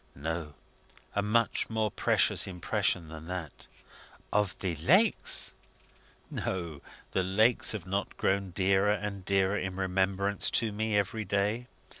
[0.15, 0.55] "No;
[1.13, 3.67] a much more precious impression than that."
[4.33, 5.53] "Of the lakes?"
[6.31, 6.81] "No.
[7.11, 11.67] The lakes have not grown dearer and dearer in remembrance to me every day.